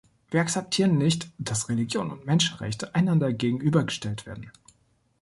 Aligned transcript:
Wir 0.31 0.41
akzeptieren 0.41 0.97
nicht, 0.97 1.29
dass 1.37 1.69
Religion 1.69 2.09
und 2.09 2.25
Menschenrechte 2.25 2.95
einander 2.95 3.31
gegenübergestellt 3.33 4.25
werden. 4.25 4.51